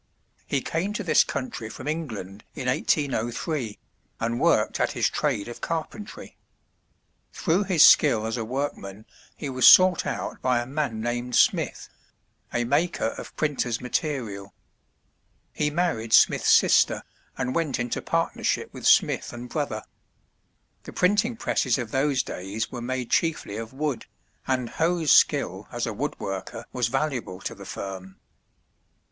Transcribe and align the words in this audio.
He 0.47 0.61
came 0.61 0.93
to 0.93 1.03
this 1.03 1.23
country 1.23 1.69
from 1.69 1.87
England 1.87 2.43
in 2.55 2.65
1803, 2.67 3.77
and 4.19 4.39
worked 4.39 4.79
at 4.79 4.93
his 4.93 5.07
trade 5.11 5.47
of 5.47 5.61
carpentry. 5.61 6.37
Through 7.31 7.65
his 7.65 7.83
skill 7.85 8.25
as 8.25 8.35
a 8.35 8.43
workman 8.43 9.05
he 9.37 9.47
was 9.47 9.67
sought 9.67 10.07
out 10.07 10.41
by 10.41 10.59
a 10.59 10.65
man 10.65 11.01
named 11.01 11.35
Smith, 11.35 11.87
a 12.51 12.63
maker 12.63 13.09
of 13.19 13.35
printer's 13.35 13.79
material. 13.79 14.55
He 15.53 15.69
married 15.69 16.13
Smith's 16.13 16.49
sister, 16.49 17.03
and 17.37 17.53
went 17.53 17.77
into 17.79 18.01
partnership 18.01 18.73
with 18.73 18.87
Smith 18.87 19.31
and 19.31 19.49
brother. 19.49 19.83
The 20.81 20.93
printing 20.93 21.37
presses 21.37 21.77
of 21.77 21.91
those 21.91 22.23
days 22.23 22.71
were 22.71 22.81
made 22.81 23.11
chiefly 23.11 23.55
of 23.55 23.71
wood, 23.71 24.07
and 24.47 24.67
Hoe's 24.67 25.13
skill 25.13 25.67
as 25.71 25.85
a 25.85 25.93
wood 25.93 26.19
worker 26.19 26.65
was 26.73 26.87
valuable 26.87 27.39
to 27.41 27.53
the 27.53 27.65
firm. 27.67 28.17